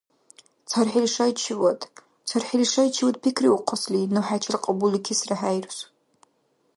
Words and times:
ЦархӀил 0.69 1.07
шайчивад… 1.15 1.81
ЦархӀил 2.27 2.63
шайчивад 2.73 3.15
пикриухъасли, 3.23 4.01
ну 4.13 4.21
хӀечил 4.27 4.55
кьабуликесра 4.63 5.35
хӀейрус. 5.39 5.77